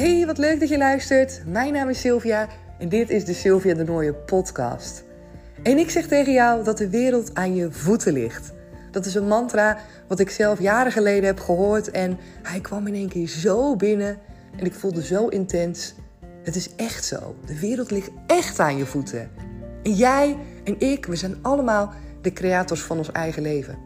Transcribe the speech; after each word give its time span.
Hey, 0.00 0.26
wat 0.26 0.38
leuk 0.38 0.60
dat 0.60 0.68
je 0.68 0.78
luistert. 0.78 1.42
Mijn 1.46 1.72
naam 1.72 1.88
is 1.88 2.00
Sylvia 2.00 2.48
en 2.78 2.88
dit 2.88 3.10
is 3.10 3.24
de 3.24 3.32
Sylvia 3.32 3.74
de 3.74 3.84
Nooie 3.84 4.14
podcast. 4.14 5.04
En 5.62 5.78
ik 5.78 5.90
zeg 5.90 6.06
tegen 6.06 6.32
jou 6.32 6.64
dat 6.64 6.78
de 6.78 6.88
wereld 6.88 7.34
aan 7.34 7.54
je 7.54 7.72
voeten 7.72 8.12
ligt. 8.12 8.52
Dat 8.90 9.06
is 9.06 9.14
een 9.14 9.26
mantra 9.26 9.78
wat 10.08 10.18
ik 10.18 10.30
zelf 10.30 10.60
jaren 10.60 10.92
geleden 10.92 11.24
heb 11.24 11.40
gehoord 11.40 11.90
en 11.90 12.18
hij 12.42 12.60
kwam 12.60 12.86
in 12.86 12.94
één 12.94 13.08
keer 13.08 13.28
zo 13.28 13.76
binnen 13.76 14.18
en 14.56 14.64
ik 14.64 14.74
voelde 14.74 15.04
zo 15.04 15.28
intens. 15.28 15.94
Het 16.42 16.56
is 16.56 16.74
echt 16.76 17.04
zo. 17.04 17.34
De 17.46 17.58
wereld 17.58 17.90
ligt 17.90 18.10
echt 18.26 18.60
aan 18.60 18.76
je 18.76 18.86
voeten. 18.86 19.30
En 19.82 19.92
jij 19.92 20.36
en 20.64 20.80
ik, 20.80 21.06
we 21.06 21.16
zijn 21.16 21.36
allemaal 21.42 21.92
de 22.22 22.32
creators 22.32 22.82
van 22.82 22.98
ons 22.98 23.12
eigen 23.12 23.42
leven. 23.42 23.78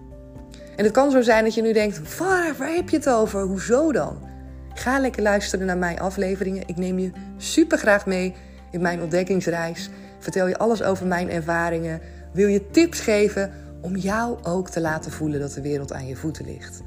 En 0.76 0.84
het 0.84 0.92
kan 0.92 1.10
zo 1.10 1.22
zijn 1.22 1.44
dat 1.44 1.54
je 1.54 1.62
nu 1.62 1.72
denkt: 1.72 2.18
waar, 2.18 2.54
waar 2.58 2.74
heb 2.74 2.88
je 2.88 2.96
het 2.96 3.08
over? 3.08 3.40
Hoezo 3.40 3.92
dan? 3.92 4.32
Ga 4.74 4.98
lekker 4.98 5.22
luisteren 5.22 5.66
naar 5.66 5.78
mijn 5.78 6.00
afleveringen. 6.00 6.62
Ik 6.66 6.76
neem 6.76 6.98
je 6.98 7.10
super 7.36 7.78
graag 7.78 8.06
mee 8.06 8.34
in 8.70 8.80
mijn 8.80 9.02
ontdekkingsreis. 9.02 9.90
Vertel 10.18 10.48
je 10.48 10.58
alles 10.58 10.82
over 10.82 11.06
mijn 11.06 11.30
ervaringen. 11.30 12.00
Wil 12.32 12.48
je 12.48 12.70
tips 12.70 13.00
geven 13.00 13.52
om 13.80 13.96
jou 13.96 14.38
ook 14.42 14.70
te 14.70 14.80
laten 14.80 15.12
voelen 15.12 15.40
dat 15.40 15.52
de 15.52 15.60
wereld 15.60 15.92
aan 15.92 16.06
je 16.06 16.16
voeten 16.16 16.44
ligt. 16.44 16.82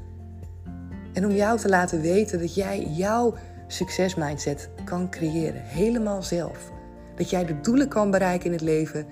En 1.12 1.24
om 1.24 1.32
jou 1.32 1.58
te 1.58 1.68
laten 1.68 2.00
weten 2.00 2.38
dat 2.38 2.54
jij 2.54 2.86
jouw 2.90 3.34
succesmindset 3.66 4.68
kan 4.84 5.10
creëren. 5.10 5.62
Helemaal 5.62 6.22
zelf. 6.22 6.70
Dat 7.16 7.30
jij 7.30 7.44
de 7.44 7.60
doelen 7.60 7.88
kan 7.88 8.10
bereiken 8.10 8.46
in 8.46 8.52
het 8.52 8.60
leven 8.60 9.06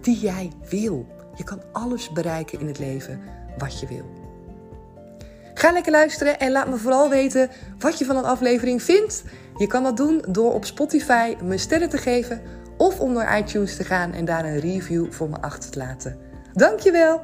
die 0.00 0.18
jij 0.18 0.50
wil. 0.68 1.06
Je 1.34 1.44
kan 1.44 1.62
alles 1.72 2.12
bereiken 2.12 2.60
in 2.60 2.66
het 2.66 2.78
leven 2.78 3.20
wat 3.58 3.80
je 3.80 3.86
wil. 3.86 4.23
Ga 5.64 5.72
lekker 5.72 5.92
luisteren 5.92 6.38
en 6.38 6.50
laat 6.50 6.68
me 6.68 6.76
vooral 6.76 7.08
weten 7.08 7.50
wat 7.78 7.98
je 7.98 8.04
van 8.04 8.16
een 8.16 8.24
aflevering 8.24 8.82
vindt. 8.82 9.22
Je 9.56 9.66
kan 9.66 9.82
dat 9.82 9.96
doen 9.96 10.24
door 10.28 10.52
op 10.52 10.64
Spotify 10.64 11.34
me 11.42 11.58
sterren 11.58 11.88
te 11.88 11.98
geven 11.98 12.42
of 12.76 13.00
om 13.00 13.12
naar 13.12 13.38
iTunes 13.38 13.76
te 13.76 13.84
gaan 13.84 14.12
en 14.12 14.24
daar 14.24 14.44
een 14.44 14.60
review 14.60 15.12
voor 15.12 15.28
me 15.28 15.36
achter 15.40 15.70
te 15.70 15.78
laten. 15.78 16.18
Dankjewel! 16.52 17.22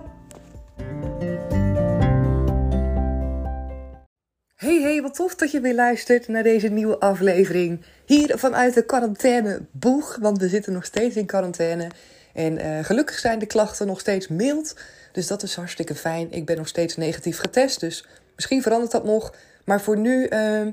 Hey 4.55 4.81
hey, 4.83 5.03
wat 5.03 5.15
tof 5.15 5.35
dat 5.35 5.51
je 5.51 5.61
weer 5.61 5.75
luistert 5.75 6.29
naar 6.29 6.43
deze 6.43 6.69
nieuwe 6.69 6.99
aflevering. 6.99 7.85
Hier 8.07 8.39
vanuit 8.39 8.75
de 8.75 8.85
quarantaine 8.85 9.63
boeg, 9.71 10.19
want 10.21 10.39
we 10.39 10.49
zitten 10.49 10.73
nog 10.73 10.85
steeds 10.85 11.17
in 11.17 11.27
quarantaine. 11.27 11.87
En 12.35 12.59
uh, 12.59 12.85
gelukkig 12.85 13.19
zijn 13.19 13.39
de 13.39 13.47
klachten 13.47 13.87
nog 13.87 14.01
steeds 14.01 14.29
mild. 14.29 14.75
Dus 15.13 15.27
dat 15.27 15.43
is 15.43 15.55
hartstikke 15.55 15.95
fijn. 15.95 16.33
Ik 16.33 16.47
ben 16.47 16.57
nog 16.57 16.69
steeds 16.69 16.97
negatief 16.97 17.39
getest, 17.39 17.81
dus 17.81 18.05
misschien 18.41 18.63
verandert 18.63 18.93
dat 18.93 19.05
nog. 19.05 19.35
Maar 19.65 19.81
voor 19.81 19.97
nu 19.97 20.29
uh, 20.29 20.67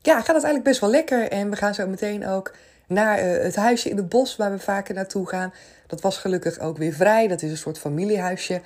ja, 0.00 0.14
gaat 0.14 0.26
het 0.26 0.28
eigenlijk 0.28 0.64
best 0.64 0.80
wel 0.80 0.90
lekker. 0.90 1.28
En 1.28 1.50
we 1.50 1.56
gaan 1.56 1.74
zo 1.74 1.86
meteen 1.86 2.26
ook 2.26 2.54
naar 2.86 3.18
uh, 3.18 3.42
het 3.42 3.56
huisje 3.56 3.88
in 3.88 3.96
het 3.96 4.08
bos 4.08 4.36
waar 4.36 4.50
we 4.50 4.58
vaker 4.58 4.94
naartoe 4.94 5.28
gaan. 5.28 5.52
Dat 5.86 6.00
was 6.00 6.16
gelukkig 6.16 6.58
ook 6.58 6.76
weer 6.78 6.92
vrij. 6.92 7.28
Dat 7.28 7.42
is 7.42 7.50
een 7.50 7.56
soort 7.56 7.78
familiehuisje 7.78 8.60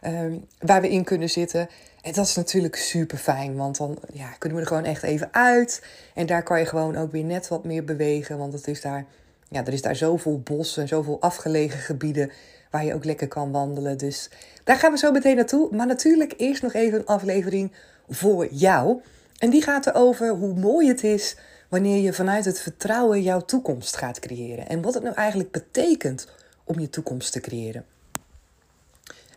ehm, 0.00 0.36
waar 0.58 0.80
we 0.80 0.88
in 0.88 1.04
kunnen 1.04 1.30
zitten. 1.30 1.68
En 2.02 2.12
dat 2.12 2.26
is 2.26 2.36
natuurlijk 2.36 2.76
super 2.76 3.18
fijn, 3.18 3.56
want 3.56 3.76
dan 3.76 3.98
ja, 4.12 4.28
kunnen 4.38 4.58
we 4.58 4.64
er 4.64 4.70
gewoon 4.70 4.84
echt 4.84 5.02
even 5.02 5.28
uit. 5.32 5.82
En 6.14 6.26
daar 6.26 6.42
kan 6.42 6.58
je 6.58 6.66
gewoon 6.66 6.96
ook 6.96 7.12
weer 7.12 7.24
net 7.24 7.48
wat 7.48 7.64
meer 7.64 7.84
bewegen, 7.84 8.38
want 8.38 8.52
het 8.52 8.66
is 8.66 8.80
daar, 8.80 9.04
ja, 9.48 9.64
er 9.66 9.72
is 9.72 9.82
daar 9.82 9.96
zoveel 9.96 10.40
bos 10.40 10.76
en 10.76 10.88
zoveel 10.88 11.20
afgelegen 11.20 11.78
gebieden 11.78 12.30
waar 12.70 12.84
je 12.84 12.94
ook 12.94 13.04
lekker 13.04 13.28
kan 13.28 13.52
wandelen. 13.52 13.98
Dus 13.98 14.30
daar 14.64 14.76
gaan 14.76 14.92
we 14.92 14.98
zo 14.98 15.12
meteen 15.12 15.36
naartoe. 15.36 15.76
Maar 15.76 15.86
natuurlijk 15.86 16.34
eerst 16.36 16.62
nog 16.62 16.72
even 16.72 16.98
een 16.98 17.06
aflevering 17.06 17.72
voor 18.08 18.52
jou. 18.52 19.00
En 19.38 19.50
die 19.50 19.62
gaat 19.62 19.86
erover 19.86 20.28
hoe 20.28 20.54
mooi 20.54 20.88
het 20.88 21.04
is 21.04 21.36
wanneer 21.68 22.02
je 22.02 22.12
vanuit 22.12 22.44
het 22.44 22.60
vertrouwen 22.60 23.22
jouw 23.22 23.40
toekomst 23.40 23.96
gaat 23.96 24.18
creëren. 24.18 24.68
En 24.68 24.82
wat 24.82 24.94
het 24.94 25.02
nou 25.02 25.14
eigenlijk 25.14 25.50
betekent 25.50 26.26
om 26.64 26.78
je 26.78 26.90
toekomst 26.90 27.32
te 27.32 27.40
creëren. 27.40 27.84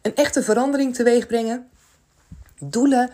Een 0.01 0.15
echte 0.15 0.43
verandering 0.43 0.95
teweeg 0.95 1.27
brengen, 1.27 1.69
doelen 2.59 3.09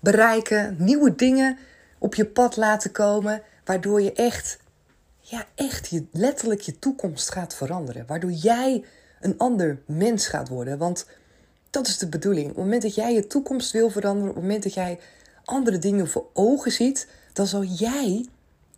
bereiken, 0.00 0.76
nieuwe 0.78 1.14
dingen 1.14 1.58
op 1.98 2.14
je 2.14 2.26
pad 2.26 2.56
laten 2.56 2.92
komen, 2.92 3.42
waardoor 3.64 4.02
je 4.02 4.12
echt, 4.12 4.58
ja, 5.20 5.46
echt 5.54 5.88
je, 5.88 6.04
letterlijk 6.12 6.60
je 6.60 6.78
toekomst 6.78 7.30
gaat 7.30 7.54
veranderen. 7.54 8.06
Waardoor 8.06 8.30
jij 8.30 8.84
een 9.20 9.38
ander 9.38 9.78
mens 9.86 10.26
gaat 10.26 10.48
worden. 10.48 10.78
Want 10.78 11.06
dat 11.72 11.86
is 11.86 11.98
de 11.98 12.08
bedoeling. 12.08 12.48
Op 12.48 12.54
het 12.54 12.64
moment 12.64 12.82
dat 12.82 12.94
jij 12.94 13.14
je 13.14 13.26
toekomst 13.26 13.72
wil 13.72 13.90
veranderen, 13.90 14.28
op 14.28 14.34
het 14.34 14.44
moment 14.44 14.62
dat 14.62 14.74
jij 14.74 14.98
andere 15.44 15.78
dingen 15.78 16.08
voor 16.08 16.26
ogen 16.32 16.72
ziet, 16.72 17.08
dan 17.32 17.46
zal 17.46 17.64
jij 17.64 18.26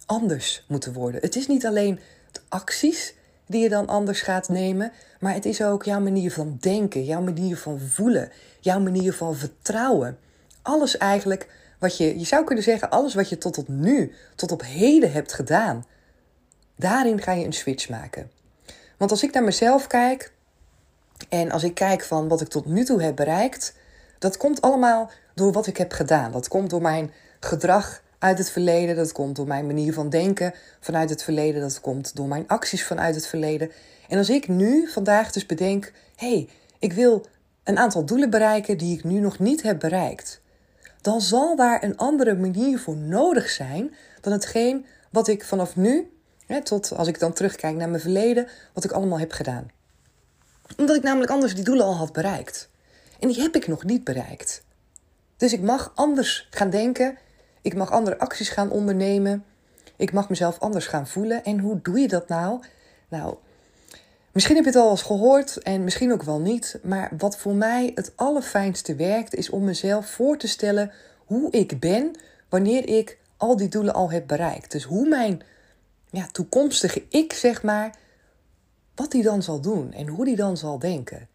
anders 0.07 0.65
moeten 0.69 0.93
worden. 0.93 1.21
Het 1.21 1.37
is 1.37 1.47
niet 1.47 1.67
alleen 1.67 2.01
de 2.33 2.41
acties 2.49 3.15
die 3.47 3.63
je 3.63 3.69
dan 3.69 3.87
anders 3.87 4.21
gaat 4.21 4.49
nemen. 4.49 4.93
Maar 5.21 5.35
het 5.35 5.45
is 5.45 5.63
ook 5.63 5.85
jouw 5.85 6.01
manier 6.01 6.33
van 6.33 6.57
denken, 6.61 7.05
jouw 7.05 7.23
manier 7.23 7.57
van 7.57 7.81
voelen, 7.81 8.31
jouw 8.61 8.81
manier 8.81 9.13
van 9.13 9.37
vertrouwen. 9.37 10.19
Alles 10.63 10.97
eigenlijk 10.97 11.49
wat 11.79 11.97
je, 11.97 12.19
je 12.19 12.25
zou 12.25 12.45
kunnen 12.45 12.65
zeggen, 12.65 12.91
alles 12.91 13.15
wat 13.15 13.29
je 13.29 13.39
tot 13.39 13.59
op 13.59 13.69
nu, 13.69 14.13
tot 14.35 14.53
op 14.53 14.63
heden 14.63 15.13
hebt 15.13 15.33
gedaan. 15.33 15.85
Daarin 16.77 17.23
ga 17.23 17.33
je 17.33 17.45
een 17.45 17.53
switch 17.53 17.89
maken. 17.89 18.31
Want 18.97 19.11
als 19.11 19.23
ik 19.23 19.33
naar 19.33 19.45
mezelf 19.45 19.87
kijk 19.87 20.33
en 21.29 21.51
als 21.51 21.65
ik 21.65 21.75
kijk 21.75 22.05
van 22.05 22.29
wat 22.29 22.41
ik 22.41 22.49
tot 22.49 22.67
nu 22.67 22.85
toe 22.85 23.03
heb 23.03 23.17
bereikt, 23.17 23.75
dat 24.19 24.37
komt 24.37 24.61
allemaal 24.61 25.11
door 25.35 25.53
wat 25.53 25.67
ik 25.67 25.77
heb 25.77 25.93
gedaan. 25.93 26.33
Dat 26.33 26.49
komt 26.49 26.71
door 26.71 26.83
mijn 26.83 27.13
gedrag 27.41 28.03
uit 28.19 28.39
het 28.39 28.51
verleden. 28.51 28.97
Dat 28.97 29.13
komt 29.13 29.37
door 29.37 29.47
mijn 29.47 29.67
manier 29.67 29.93
van 29.93 30.09
denken 30.09 30.55
vanuit 30.81 31.11
het 31.11 31.23
verleden. 31.23 31.61
Dat 31.61 31.81
komt 31.81 32.17
door 32.17 32.29
mijn 32.29 32.45
acties 32.47 32.85
vanuit 32.85 33.15
het 33.15 33.27
verleden. 33.27 33.71
En 34.09 34.19
als 34.19 34.31
ik 34.31 34.49
nu 34.49 34.89
vandaag 34.89 35.33
dus 35.33 35.47
bedenk: 35.47 35.93
hé, 36.17 36.29
hey, 36.29 36.49
ik 36.79 36.93
wil 36.93 37.27
een 37.65 37.79
aantal 37.79 38.05
doelen 38.05 38.31
bereiken 38.31 38.79
die 38.79 38.99
ik 38.99 39.05
nu 39.05 39.19
nog 39.19 39.39
niet 39.39 39.63
heb 39.63 39.81
bereikt. 39.81 40.41
Dan 41.01 41.21
zal 41.21 41.57
daar 41.57 41.83
een 41.83 41.97
andere 41.97 42.35
manier 42.35 42.79
voor 42.79 42.97
nodig 42.97 43.49
zijn 43.49 43.95
dan 44.21 44.33
hetgeen 44.33 44.87
wat 45.11 45.29
ik 45.29 45.45
vanaf 45.45 45.77
nu, 45.77 46.13
hè, 46.47 46.63
tot 46.63 46.97
als 46.97 47.09
ik 47.09 47.19
dan 47.19 47.33
terugkijk 47.33 47.77
naar 47.77 47.89
mijn 47.89 48.01
verleden, 48.01 48.49
wat 48.73 48.85
ik 48.85 48.91
allemaal 48.91 49.19
heb 49.19 49.33
gedaan. 49.33 49.71
Omdat 50.77 50.97
ik 50.97 51.03
namelijk 51.03 51.31
anders 51.31 51.55
die 51.55 51.65
doelen 51.65 51.85
al 51.85 51.97
had 51.97 52.13
bereikt. 52.13 52.69
En 53.21 53.29
die 53.29 53.41
heb 53.41 53.57
ik 53.57 53.67
nog 53.67 53.85
niet 53.85 54.05
bereikt. 54.05 54.63
Dus 55.37 55.53
ik 55.53 55.61
mag 55.61 55.93
anders 55.95 56.49
gaan 56.51 56.71
denken 56.71 57.19
ik 57.65 57.75
mag 57.75 57.91
andere 57.91 58.19
acties 58.19 58.49
gaan 58.49 58.71
ondernemen. 58.71 59.45
Ik 59.97 60.13
mag 60.13 60.29
mezelf 60.29 60.59
anders 60.59 60.87
gaan 60.87 61.07
voelen. 61.07 61.45
En 61.45 61.59
hoe 61.59 61.81
doe 61.83 61.99
je 61.99 62.09
dat 62.09 62.29
nou? 62.29 62.61
Nou, 63.09 63.35
misschien 64.33 64.55
heb 64.55 64.65
je 64.65 64.71
het 64.71 64.81
al 64.81 64.91
eens 64.91 65.03
gehoord 65.03 65.57
en 65.57 65.85
misschien 65.85 66.13
ook 66.13 66.23
wel 66.23 66.41
niet. 66.41 66.79
Maar 66.83 67.11
wat 67.19 67.37
voor 67.37 67.55
mij 67.55 67.93
het 67.95 68.13
allerfijnste 68.17 68.95
werkt, 68.95 69.35
is 69.35 69.51
om 69.51 69.65
mezelf 69.65 70.07
voor 70.07 70.37
te 70.37 70.49
stellen 70.49 70.93
hoe 71.25 71.51
ik 71.51 71.81
ben 71.81 72.11
wanneer 72.49 72.89
ik 72.89 73.19
al 73.37 73.57
die 73.57 73.69
doelen 73.69 73.95
al 73.95 74.11
heb 74.11 74.27
bereikt. 74.27 74.73
Dus 74.73 74.85
hoe 74.85 75.09
mijn 75.09 75.43
ja, 76.11 76.29
toekomstige 76.33 77.03
ik, 77.09 77.33
zeg 77.33 77.63
maar, 77.63 77.95
wat 78.95 79.11
die 79.11 79.23
dan 79.23 79.43
zal 79.43 79.61
doen 79.61 79.93
en 79.93 80.07
hoe 80.07 80.25
die 80.25 80.37
dan 80.37 80.57
zal 80.57 80.79
denken. 80.79 81.29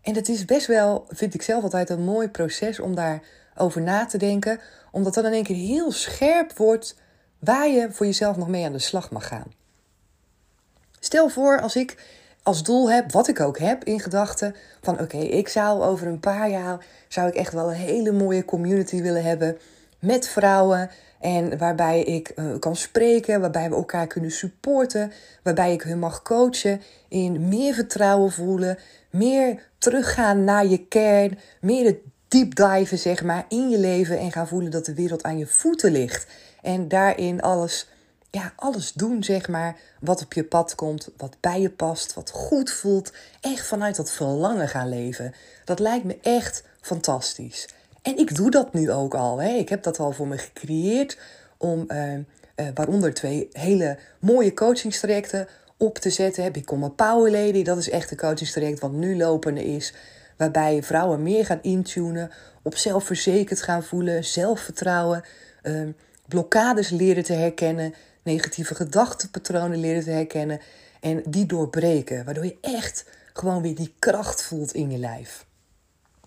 En 0.00 0.14
het 0.14 0.28
is 0.28 0.44
best 0.44 0.66
wel, 0.66 1.04
vind 1.08 1.34
ik 1.34 1.42
zelf 1.42 1.62
altijd 1.62 1.90
een 1.90 2.04
mooi 2.04 2.28
proces 2.28 2.80
om 2.80 2.94
daarover 2.94 3.80
na 3.82 4.06
te 4.06 4.18
denken 4.18 4.60
omdat 4.90 5.14
dan 5.14 5.24
in 5.24 5.32
één 5.32 5.42
keer 5.42 5.56
heel 5.56 5.92
scherp 5.92 6.56
wordt 6.56 6.96
waar 7.38 7.68
je 7.68 7.88
voor 7.90 8.06
jezelf 8.06 8.36
nog 8.36 8.48
mee 8.48 8.64
aan 8.64 8.72
de 8.72 8.78
slag 8.78 9.10
mag 9.10 9.26
gaan. 9.26 9.52
Stel 11.00 11.28
voor 11.28 11.60
als 11.60 11.76
ik 11.76 11.96
als 12.42 12.62
doel 12.62 12.90
heb, 12.90 13.12
wat 13.12 13.28
ik 13.28 13.40
ook 13.40 13.58
heb 13.58 13.84
in 13.84 14.00
gedachten, 14.00 14.54
van 14.82 15.00
oké, 15.00 15.16
ik 15.16 15.48
zou 15.48 15.82
over 15.82 16.06
een 16.06 16.20
paar 16.20 16.50
jaar, 16.50 16.86
zou 17.08 17.28
ik 17.28 17.34
echt 17.34 17.52
wel 17.52 17.68
een 17.68 17.76
hele 17.76 18.12
mooie 18.12 18.44
community 18.44 19.02
willen 19.02 19.24
hebben 19.24 19.58
met 19.98 20.28
vrouwen 20.28 20.90
en 21.20 21.58
waarbij 21.58 22.02
ik 22.02 22.32
uh, 22.36 22.58
kan 22.58 22.76
spreken, 22.76 23.40
waarbij 23.40 23.68
we 23.68 23.74
elkaar 23.74 24.06
kunnen 24.06 24.30
supporten, 24.30 25.12
waarbij 25.42 25.72
ik 25.72 25.82
hun 25.82 25.98
mag 25.98 26.22
coachen 26.22 26.80
in 27.08 27.48
meer 27.48 27.74
vertrouwen 27.74 28.32
voelen, 28.32 28.78
meer 29.10 29.68
teruggaan 29.78 30.44
naar 30.44 30.66
je 30.66 30.86
kern, 30.86 31.38
meer 31.60 31.84
het 31.84 31.98
deep 32.28 32.54
diven, 32.54 32.98
zeg 32.98 33.22
maar, 33.22 33.44
in 33.48 33.68
je 33.68 33.78
leven 33.78 34.18
en 34.18 34.32
gaan 34.32 34.48
voelen 34.48 34.70
dat 34.70 34.84
de 34.84 34.94
wereld 34.94 35.22
aan 35.22 35.38
je 35.38 35.46
voeten 35.46 35.92
ligt. 35.92 36.26
En 36.62 36.88
daarin 36.88 37.40
alles, 37.42 37.88
ja, 38.30 38.52
alles 38.56 38.92
doen, 38.92 39.24
zeg 39.24 39.48
maar, 39.48 39.76
wat 40.00 40.22
op 40.22 40.32
je 40.32 40.44
pad 40.44 40.74
komt, 40.74 41.08
wat 41.16 41.36
bij 41.40 41.60
je 41.60 41.70
past, 41.70 42.14
wat 42.14 42.30
goed 42.30 42.70
voelt. 42.70 43.12
Echt 43.40 43.66
vanuit 43.66 43.96
dat 43.96 44.10
verlangen 44.10 44.68
gaan 44.68 44.88
leven. 44.88 45.34
Dat 45.64 45.78
lijkt 45.78 46.04
me 46.04 46.18
echt 46.22 46.62
fantastisch. 46.80 47.68
En 48.06 48.18
ik 48.18 48.34
doe 48.34 48.50
dat 48.50 48.72
nu 48.72 48.90
ook 48.90 49.14
al. 49.14 49.42
Ik 49.42 49.68
heb 49.68 49.82
dat 49.82 49.98
al 49.98 50.12
voor 50.12 50.26
me 50.26 50.38
gecreëerd 50.38 51.18
om, 51.56 51.84
uh, 51.88 52.12
uh, 52.14 52.22
waaronder 52.74 53.14
twee 53.14 53.48
hele 53.52 53.98
mooie 54.18 54.54
coachingstrajecten 54.54 55.48
op 55.76 55.98
te 55.98 56.10
zetten. 56.10 56.42
Heb 56.42 56.56
ik 56.56 56.70
een 56.70 56.94
Power 56.94 57.30
Lady, 57.30 57.62
dat 57.62 57.78
is 57.78 57.90
echt 57.90 58.10
een 58.10 58.16
coachingstraject 58.16 58.80
wat 58.80 58.92
nu 58.92 59.16
lopende 59.16 59.64
is 59.64 59.94
waarbij 60.36 60.82
vrouwen 60.82 61.22
meer 61.22 61.46
gaan 61.46 61.62
intunen, 61.62 62.30
op 62.62 62.76
zelfverzekerd 62.76 63.62
gaan 63.62 63.82
voelen, 63.82 64.24
zelfvertrouwen, 64.24 65.24
uh, 65.62 65.88
blokkades 66.28 66.90
leren 66.90 67.24
te 67.24 67.32
herkennen, 67.32 67.94
negatieve 68.22 68.74
gedachtenpatronen 68.74 69.80
leren 69.80 70.04
te 70.04 70.10
herkennen 70.10 70.60
en 71.00 71.22
die 71.28 71.46
doorbreken, 71.46 72.24
waardoor 72.24 72.44
je 72.44 72.58
echt 72.60 73.04
gewoon 73.32 73.62
weer 73.62 73.74
die 73.74 73.94
kracht 73.98 74.42
voelt 74.42 74.72
in 74.72 74.90
je 74.90 74.98
lijf. 74.98 75.45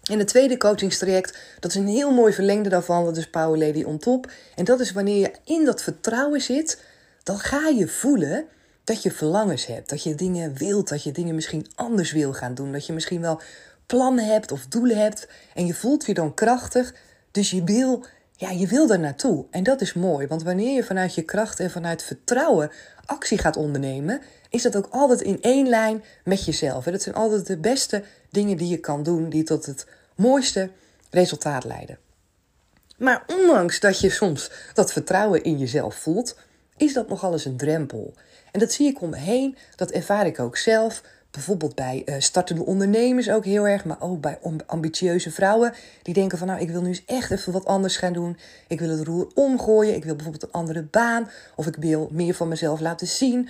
En 0.09 0.19
het 0.19 0.27
tweede 0.27 0.57
coachingstraject, 0.57 1.37
dat 1.59 1.71
is 1.71 1.77
een 1.77 1.87
heel 1.87 2.11
mooi 2.11 2.33
verlengde 2.33 2.69
daarvan, 2.69 3.05
dat 3.05 3.17
is 3.17 3.29
Power 3.29 3.59
Lady 3.59 3.83
on 3.83 3.97
Top. 3.97 4.31
En 4.55 4.65
dat 4.65 4.79
is 4.79 4.91
wanneer 4.91 5.19
je 5.19 5.31
in 5.43 5.65
dat 5.65 5.83
vertrouwen 5.83 6.41
zit, 6.41 6.83
dan 7.23 7.39
ga 7.39 7.67
je 7.67 7.87
voelen 7.87 8.45
dat 8.83 9.03
je 9.03 9.11
verlangens 9.11 9.65
hebt, 9.65 9.89
dat 9.89 10.03
je 10.03 10.15
dingen 10.15 10.53
wilt, 10.53 10.89
dat 10.89 11.03
je 11.03 11.11
dingen 11.11 11.35
misschien 11.35 11.67
anders 11.75 12.11
wil 12.11 12.33
gaan 12.33 12.53
doen, 12.53 12.71
dat 12.71 12.85
je 12.85 12.93
misschien 12.93 13.21
wel 13.21 13.41
plannen 13.85 14.25
hebt 14.25 14.51
of 14.51 14.65
doelen 14.65 14.97
hebt 14.97 15.27
en 15.53 15.65
je 15.65 15.73
voelt 15.73 16.05
je 16.05 16.13
dan 16.13 16.33
krachtig, 16.33 16.93
dus 17.31 17.51
je 17.51 17.63
wil, 17.63 18.03
ja, 18.35 18.49
je 18.49 18.67
wil 18.67 18.89
er 18.89 18.99
naartoe. 18.99 19.45
En 19.51 19.63
dat 19.63 19.81
is 19.81 19.93
mooi, 19.93 20.27
want 20.27 20.43
wanneer 20.43 20.75
je 20.75 20.83
vanuit 20.83 21.15
je 21.15 21.21
kracht 21.21 21.59
en 21.59 21.71
vanuit 21.71 22.03
vertrouwen 22.03 22.71
actie 23.05 23.37
gaat 23.37 23.57
ondernemen, 23.57 24.21
is 24.49 24.61
dat 24.61 24.75
ook 24.75 24.87
altijd 24.89 25.21
in 25.21 25.41
één 25.41 25.67
lijn 25.67 26.03
met 26.23 26.45
jezelf. 26.45 26.83
Dat 26.83 27.01
zijn 27.01 27.15
altijd 27.15 27.47
de 27.47 27.57
beste 27.57 28.03
dingen 28.29 28.57
die 28.57 28.67
je 28.67 28.77
kan 28.77 29.03
doen, 29.03 29.29
die 29.29 29.43
tot 29.43 29.65
het 29.65 29.85
mooiste 30.19 30.69
resultaat 31.09 31.63
leiden. 31.63 31.97
Maar 32.97 33.23
ondanks 33.27 33.79
dat 33.79 33.99
je 33.99 34.09
soms 34.09 34.51
dat 34.73 34.93
vertrouwen 34.93 35.43
in 35.43 35.57
jezelf 35.57 35.95
voelt, 35.95 36.37
is 36.77 36.93
dat 36.93 37.09
nogal 37.09 37.31
eens 37.31 37.45
een 37.45 37.57
drempel. 37.57 38.13
En 38.51 38.59
dat 38.59 38.71
zie 38.71 38.87
ik 38.87 39.01
om 39.01 39.09
me 39.09 39.17
heen, 39.17 39.57
dat 39.75 39.91
ervaar 39.91 40.25
ik 40.25 40.39
ook 40.39 40.57
zelf. 40.57 41.03
Bijvoorbeeld 41.31 41.75
bij 41.75 42.01
uh, 42.05 42.15
startende 42.17 42.65
ondernemers 42.65 43.29
ook 43.29 43.45
heel 43.45 43.67
erg, 43.67 43.85
maar 43.85 44.01
ook 44.01 44.21
bij 44.21 44.39
ambitieuze 44.65 45.31
vrouwen 45.31 45.73
die 46.01 46.13
denken 46.13 46.37
van 46.37 46.47
nou 46.47 46.59
ik 46.59 46.69
wil 46.69 46.81
nu 46.81 46.87
eens 46.87 47.05
echt 47.05 47.31
even 47.31 47.53
wat 47.53 47.65
anders 47.65 47.97
gaan 47.97 48.13
doen. 48.13 48.37
Ik 48.67 48.79
wil 48.79 48.89
het 48.89 49.07
roer 49.07 49.31
omgooien, 49.33 49.95
ik 49.95 50.03
wil 50.03 50.15
bijvoorbeeld 50.15 50.43
een 50.43 50.51
andere 50.51 50.81
baan 50.81 51.29
of 51.55 51.67
ik 51.67 51.75
wil 51.75 52.09
meer 52.11 52.33
van 52.33 52.47
mezelf 52.47 52.79
laten 52.79 53.07
zien. 53.07 53.49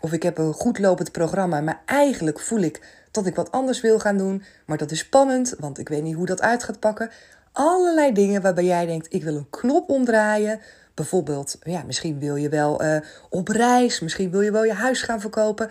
Of 0.00 0.12
ik 0.12 0.22
heb 0.22 0.38
een 0.38 0.52
goed 0.52 0.78
lopend 0.78 1.12
programma, 1.12 1.60
maar 1.60 1.82
eigenlijk 1.86 2.40
voel 2.40 2.60
ik 2.60 2.80
dat 3.10 3.26
ik 3.26 3.34
wat 3.34 3.50
anders 3.52 3.80
wil 3.80 3.98
gaan 3.98 4.16
doen. 4.16 4.42
Maar 4.66 4.78
dat 4.78 4.90
is 4.90 4.98
spannend, 4.98 5.54
want 5.58 5.78
ik 5.78 5.88
weet 5.88 6.02
niet 6.02 6.14
hoe 6.14 6.26
dat 6.26 6.40
uit 6.40 6.64
gaat 6.64 6.80
pakken. 6.80 7.10
Allerlei 7.52 8.12
dingen 8.12 8.42
waarbij 8.42 8.64
jij 8.64 8.86
denkt: 8.86 9.14
ik 9.14 9.22
wil 9.22 9.36
een 9.36 9.50
knop 9.50 9.88
omdraaien. 9.88 10.60
Bijvoorbeeld, 10.94 11.58
ja, 11.62 11.82
misschien 11.82 12.18
wil 12.18 12.36
je 12.36 12.48
wel 12.48 12.84
uh, 12.84 12.96
op 13.28 13.48
reis, 13.48 14.00
misschien 14.00 14.30
wil 14.30 14.40
je 14.40 14.52
wel 14.52 14.64
je 14.64 14.72
huis 14.72 15.02
gaan 15.02 15.20
verkopen. 15.20 15.70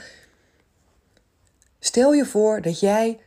Stel 1.80 2.13
je 2.13 2.25
voor 2.25 2.62
dat 2.62 2.80
jij 2.80 3.19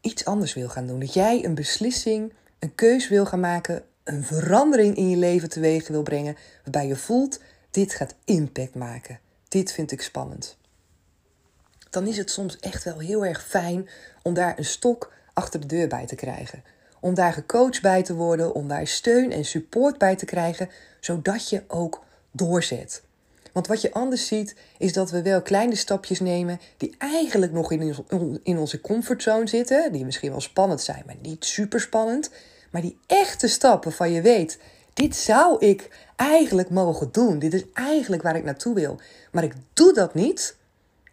iets 0.00 0.24
anders 0.24 0.54
wil 0.54 0.68
gaan 0.68 0.86
doen. 0.86 1.00
Dat 1.00 1.14
jij 1.14 1.44
een 1.44 1.54
beslissing, 1.54 2.32
een 2.58 2.74
keus 2.74 3.08
wil 3.08 3.26
gaan 3.26 3.40
maken, 3.40 3.82
een 4.04 4.24
verandering 4.24 4.96
in 4.96 5.10
je 5.10 5.16
leven 5.16 5.48
teweeg 5.48 5.88
wil 5.88 6.02
brengen, 6.02 6.36
waarbij 6.62 6.86
je 6.86 6.96
voelt: 6.96 7.40
dit 7.70 7.94
gaat 7.94 8.14
impact 8.24 8.74
maken. 8.74 9.18
Dit 9.48 9.72
vind 9.72 9.92
ik 9.92 10.02
spannend 10.02 10.56
dan 11.94 12.06
is 12.06 12.16
het 12.16 12.30
soms 12.30 12.58
echt 12.58 12.84
wel 12.84 12.98
heel 12.98 13.24
erg 13.24 13.44
fijn 13.44 13.88
om 14.22 14.34
daar 14.34 14.58
een 14.58 14.64
stok 14.64 15.12
achter 15.32 15.60
de 15.60 15.66
deur 15.66 15.88
bij 15.88 16.06
te 16.06 16.14
krijgen. 16.14 16.64
Om 17.00 17.14
daar 17.14 17.32
gecoacht 17.32 17.82
bij 17.82 18.02
te 18.02 18.14
worden, 18.14 18.54
om 18.54 18.68
daar 18.68 18.86
steun 18.86 19.32
en 19.32 19.44
support 19.44 19.98
bij 19.98 20.16
te 20.16 20.24
krijgen, 20.24 20.68
zodat 21.00 21.48
je 21.48 21.62
ook 21.68 22.04
doorzet. 22.30 23.02
Want 23.52 23.66
wat 23.66 23.80
je 23.80 23.92
anders 23.92 24.26
ziet, 24.26 24.56
is 24.78 24.92
dat 24.92 25.10
we 25.10 25.22
wel 25.22 25.42
kleine 25.42 25.74
stapjes 25.74 26.20
nemen 26.20 26.60
die 26.76 26.94
eigenlijk 26.98 27.52
nog 27.52 27.72
in, 28.42 28.58
onze 28.58 28.80
comfortzone 28.80 29.48
zitten, 29.48 29.92
die 29.92 30.04
misschien 30.04 30.30
wel 30.30 30.40
spannend 30.40 30.80
zijn, 30.80 31.02
maar 31.06 31.16
niet 31.22 31.44
super 31.44 31.80
spannend. 31.80 32.30
Maar 32.70 32.82
die 32.82 32.98
echte 33.06 33.48
stappen 33.48 33.92
van 33.92 34.12
je 34.12 34.20
weet, 34.20 34.58
dit 34.94 35.16
zou 35.16 35.66
ik 35.66 36.08
eigenlijk 36.16 36.70
mogen 36.70 37.08
doen. 37.12 37.38
Dit 37.38 37.54
is 37.54 37.64
eigenlijk 37.74 38.22
waar 38.22 38.36
ik 38.36 38.44
naartoe 38.44 38.74
wil. 38.74 39.00
Maar 39.32 39.44
ik 39.44 39.52
doe 39.72 39.92
dat 39.92 40.14
niet 40.14 40.56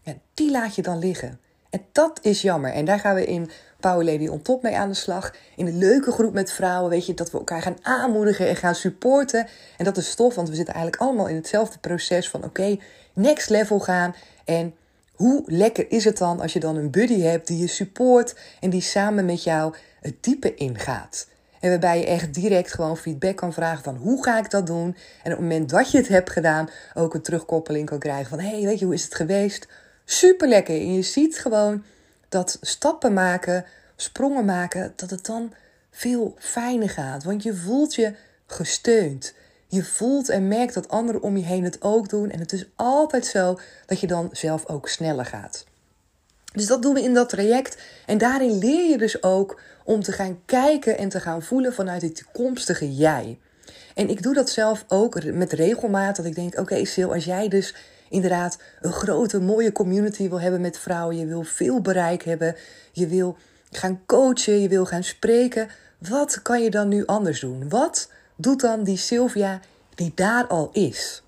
ja, 0.01 0.13
die 0.33 0.51
laat 0.51 0.75
je 0.75 0.81
dan 0.81 0.99
liggen. 0.99 1.39
En 1.69 1.81
dat 1.91 2.19
is 2.21 2.41
jammer. 2.41 2.71
En 2.71 2.85
daar 2.85 2.99
gaan 2.99 3.15
we 3.15 3.25
in 3.25 3.49
Power 3.79 4.05
Lady 4.05 4.27
on 4.27 4.41
Top 4.41 4.63
mee 4.63 4.77
aan 4.77 4.89
de 4.89 4.95
slag. 4.95 5.35
In 5.55 5.67
een 5.67 5.77
leuke 5.77 6.11
groep 6.11 6.33
met 6.33 6.51
vrouwen, 6.51 6.89
weet 6.89 7.05
je, 7.05 7.13
dat 7.13 7.31
we 7.31 7.37
elkaar 7.37 7.61
gaan 7.61 7.77
aanmoedigen 7.81 8.47
en 8.47 8.55
gaan 8.55 8.75
supporten. 8.75 9.47
En 9.77 9.85
dat 9.85 9.97
is 9.97 10.15
tof, 10.15 10.35
want 10.35 10.49
we 10.49 10.55
zitten 10.55 10.73
eigenlijk 10.73 11.03
allemaal 11.03 11.27
in 11.27 11.35
hetzelfde 11.35 11.79
proces 11.79 12.29
van 12.29 12.43
oké, 12.43 12.77
next 13.13 13.49
level 13.49 13.79
gaan. 13.79 14.15
En 14.45 14.73
hoe 15.11 15.43
lekker 15.45 15.91
is 15.91 16.03
het 16.03 16.17
dan 16.17 16.39
als 16.39 16.53
je 16.53 16.59
dan 16.59 16.75
een 16.75 16.91
buddy 16.91 17.21
hebt 17.21 17.47
die 17.47 17.57
je 17.57 17.67
support 17.67 18.35
en 18.59 18.69
die 18.69 18.81
samen 18.81 19.25
met 19.25 19.43
jou 19.43 19.75
het 20.01 20.23
diepe 20.23 20.53
ingaat. 20.53 21.27
En 21.59 21.69
waarbij 21.69 21.99
je 21.99 22.05
echt 22.05 22.33
direct 22.33 22.73
gewoon 22.73 22.97
feedback 22.97 23.35
kan 23.35 23.53
vragen 23.53 23.83
van 23.83 23.95
hoe 23.95 24.23
ga 24.23 24.37
ik 24.39 24.49
dat 24.49 24.67
doen? 24.67 24.95
En 25.23 25.31
op 25.31 25.37
het 25.37 25.39
moment 25.39 25.69
dat 25.69 25.91
je 25.91 25.97
het 25.97 26.07
hebt 26.07 26.29
gedaan, 26.29 26.69
ook 26.93 27.13
een 27.13 27.21
terugkoppeling 27.21 27.85
kan 27.85 27.99
krijgen 27.99 28.29
van 28.29 28.39
hé, 28.39 28.49
hey, 28.49 28.61
weet 28.61 28.79
je, 28.79 28.85
hoe 28.85 28.93
is 28.93 29.03
het 29.03 29.15
geweest? 29.15 29.67
Super 30.05 30.47
lekker. 30.47 30.75
En 30.75 30.93
je 30.93 31.01
ziet 31.01 31.39
gewoon 31.39 31.83
dat 32.29 32.57
stappen 32.61 33.13
maken, 33.13 33.65
sprongen 33.95 34.45
maken, 34.45 34.93
dat 34.95 35.09
het 35.09 35.25
dan 35.25 35.53
veel 35.91 36.35
fijner 36.39 36.89
gaat. 36.89 37.23
Want 37.23 37.43
je 37.43 37.55
voelt 37.55 37.95
je 37.95 38.13
gesteund. 38.45 39.33
Je 39.67 39.83
voelt 39.83 40.29
en 40.29 40.47
merkt 40.47 40.73
dat 40.73 40.89
anderen 40.89 41.21
om 41.21 41.37
je 41.37 41.45
heen 41.45 41.63
het 41.63 41.81
ook 41.81 42.09
doen. 42.09 42.29
En 42.29 42.39
het 42.39 42.51
is 42.51 42.65
altijd 42.75 43.25
zo 43.25 43.59
dat 43.85 43.99
je 43.99 44.07
dan 44.07 44.29
zelf 44.31 44.67
ook 44.67 44.87
sneller 44.87 45.25
gaat. 45.25 45.65
Dus 46.53 46.65
dat 46.65 46.81
doen 46.81 46.93
we 46.93 47.03
in 47.03 47.13
dat 47.13 47.29
traject. 47.29 47.77
En 48.05 48.17
daarin 48.17 48.57
leer 48.57 48.89
je 48.89 48.97
dus 48.97 49.23
ook 49.23 49.61
om 49.83 50.03
te 50.03 50.11
gaan 50.11 50.41
kijken 50.45 50.97
en 50.97 51.09
te 51.09 51.19
gaan 51.19 51.41
voelen 51.41 51.73
vanuit 51.73 52.01
het 52.01 52.15
toekomstige 52.15 52.95
jij. 52.95 53.39
En 53.95 54.09
ik 54.09 54.23
doe 54.23 54.33
dat 54.33 54.49
zelf 54.49 54.85
ook 54.87 55.23
met 55.23 55.53
regelmaat. 55.53 56.15
Dat 56.15 56.25
ik 56.25 56.35
denk: 56.35 56.51
oké, 56.51 56.61
okay, 56.61 56.85
Sil, 56.93 57.13
als 57.13 57.25
jij 57.25 57.47
dus 57.47 57.75
inderdaad 58.11 58.57
een 58.81 58.91
grote, 58.91 59.41
mooie 59.41 59.71
community 59.71 60.29
wil 60.29 60.41
hebben 60.41 60.61
met 60.61 60.77
vrouwen. 60.77 61.17
Je 61.17 61.25
wil 61.25 61.43
veel 61.43 61.81
bereik 61.81 62.23
hebben. 62.23 62.55
Je 62.91 63.07
wil 63.07 63.37
gaan 63.71 64.01
coachen. 64.05 64.61
Je 64.61 64.67
wil 64.67 64.85
gaan 64.85 65.03
spreken. 65.03 65.69
Wat 65.97 66.41
kan 66.41 66.63
je 66.63 66.69
dan 66.69 66.87
nu 66.87 67.05
anders 67.05 67.39
doen? 67.39 67.69
Wat 67.69 68.09
doet 68.35 68.61
dan 68.61 68.83
die 68.83 68.97
Sylvia 68.97 69.59
die 69.95 70.11
daar 70.15 70.47
al 70.47 70.69
is? 70.73 71.23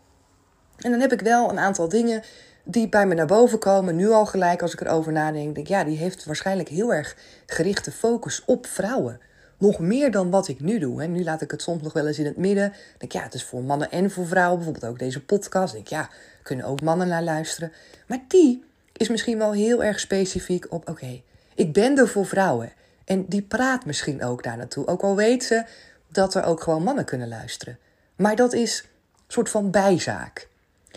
En 0.78 0.92
dan 0.92 1.00
heb 1.00 1.12
ik 1.12 1.22
wel 1.22 1.50
een 1.50 1.60
aantal 1.60 1.90
dingen 1.90 2.24
die 2.64 2.90
bij 2.90 3.08
me 3.08 3.14
naar 3.14 3.26
boven 3.26 3.60
komen. 3.60 3.96
Nu 3.96 4.10
al 4.10 4.26
gelijk 4.26 4.62
als 4.62 4.74
ik 4.74 4.82
erover 4.82 5.12
nadenk. 5.12 5.56
Denk 5.56 5.68
ja, 5.68 5.84
die 5.84 5.98
heeft 5.98 6.26
waarschijnlijk 6.26 6.70
heel 6.70 6.94
erg 6.94 7.16
gerichte 7.46 7.92
focus 7.92 8.44
op 8.46 8.66
vrouwen. 8.66 9.20
Nog 9.58 9.80
meer 9.80 10.12
dan 10.12 10.30
wat 10.30 10.48
ik 10.48 10.60
nu 10.60 10.80
doe. 10.80 11.08
Nu 11.08 11.24
laat 11.24 11.42
ik 11.42 11.52
het 11.52 11.62
soms 11.62 11.82
nog 11.82 11.94
wel 11.94 12.08
eens 12.08 12.20
in 12.20 12.26
het 12.26 12.38
midden. 12.38 12.74
Denk 12.98 13.12
ja, 13.12 13.24
het 13.24 13.34
is 13.34 13.44
voor 13.44 13.64
mannen 13.64 13.92
en 13.92 14.12
voor 14.12 14.28
vrouwen. 14.28 14.58
Bijvoorbeeld 14.58 14.92
ook 14.92 15.00
deze 15.00 15.26
podcast. 15.26 15.74
Denk 15.74 15.88
ja, 15.88 16.10
kunnen 16.44 16.66
ook 16.66 16.82
mannen 16.82 17.08
naar 17.08 17.24
luisteren. 17.24 17.72
Maar 18.08 18.20
die 18.28 18.64
is 18.94 19.10
misschien 19.10 19.38
wel 19.38 19.52
heel 19.52 19.84
erg 19.84 20.00
specifiek 20.00 20.72
op: 20.72 20.90
oké, 20.90 21.22
ik 21.56 21.74
ben 21.74 21.98
er 21.98 22.08
voor 22.08 22.26
vrouwen. 22.26 22.72
En 23.06 23.26
die 23.26 23.42
praat 23.42 23.86
misschien 23.86 24.24
ook 24.24 24.44
daar 24.44 24.58
naartoe. 24.58 24.88
Ook 24.88 25.02
al 25.02 25.16
weet 25.16 25.44
ze 25.44 25.64
dat 26.08 26.36
er 26.36 26.44
ook 26.44 26.62
gewoon 26.62 26.84
mannen 26.84 27.06
kunnen 27.06 27.28
luisteren. 27.28 27.78
Maar 28.16 28.36
dat 28.36 28.54
is 28.54 28.80
een 28.80 29.24
soort 29.28 29.50
van 29.50 29.72
bijzaak. 29.72 30.48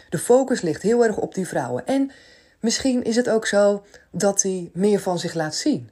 De 0.08 0.18
focus 0.18 0.60
ligt 0.60 0.82
heel 0.82 1.04
erg 1.04 1.16
op 1.16 1.34
die 1.34 1.46
vrouwen. 1.46 1.86
En 1.86 2.10
misschien 2.60 3.04
is 3.04 3.16
het 3.16 3.28
ook 3.28 3.46
zo 3.46 3.84
dat 4.10 4.42
hij 4.42 4.70
meer 4.72 5.00
van 5.00 5.18
zich 5.18 5.34
laat 5.34 5.54
zien. 5.54 5.90